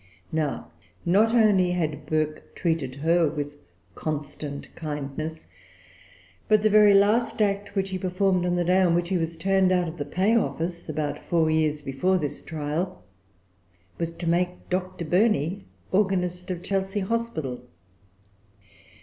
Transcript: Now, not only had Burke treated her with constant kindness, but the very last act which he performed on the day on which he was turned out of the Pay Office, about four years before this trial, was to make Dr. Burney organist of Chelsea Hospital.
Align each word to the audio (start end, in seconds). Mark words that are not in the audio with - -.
Now, 0.31 0.71
not 1.05 1.31
only 1.35 1.73
had 1.73 2.07
Burke 2.07 2.55
treated 2.55 2.95
her 2.95 3.27
with 3.29 3.59
constant 3.93 4.73
kindness, 4.75 5.45
but 6.47 6.63
the 6.63 6.71
very 6.71 6.95
last 6.95 7.39
act 7.39 7.75
which 7.75 7.91
he 7.91 7.99
performed 7.99 8.43
on 8.43 8.55
the 8.55 8.63
day 8.65 8.81
on 8.81 8.95
which 8.95 9.09
he 9.09 9.17
was 9.19 9.37
turned 9.37 9.71
out 9.71 9.87
of 9.87 9.97
the 9.99 10.05
Pay 10.05 10.35
Office, 10.35 10.89
about 10.89 11.19
four 11.29 11.51
years 11.51 11.83
before 11.83 12.17
this 12.17 12.41
trial, 12.41 13.03
was 13.99 14.11
to 14.13 14.25
make 14.25 14.69
Dr. 14.71 15.05
Burney 15.05 15.65
organist 15.91 16.49
of 16.49 16.63
Chelsea 16.63 17.01
Hospital. 17.01 17.61